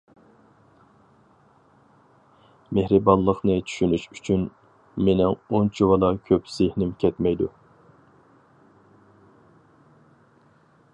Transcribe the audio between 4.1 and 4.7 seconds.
ئۈچۈن